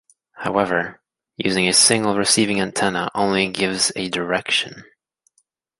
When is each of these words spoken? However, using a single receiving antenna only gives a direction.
However, 0.31 0.99
using 1.37 1.67
a 1.67 1.73
single 1.73 2.17
receiving 2.17 2.59
antenna 2.59 3.11
only 3.13 3.49
gives 3.51 3.91
a 3.95 4.09
direction. 4.09 4.83